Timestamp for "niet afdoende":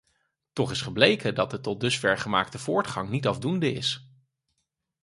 3.09-3.71